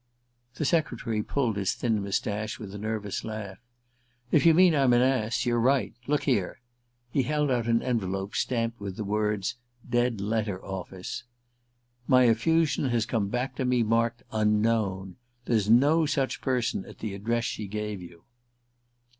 [0.55, 3.59] The secretary pulled his thin moustache with a nervous laugh.
[4.31, 5.93] "If you mean I'm an ass, you're right.
[6.07, 6.59] Look here."
[7.11, 11.23] He held out an envelope stamped with the words: "Dead Letter Office."
[12.07, 17.13] "My effusion has come back to me marked 'unknown.' There's no such person at the
[17.13, 18.23] address she gave you."